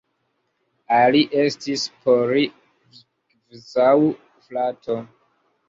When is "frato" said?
4.49-5.01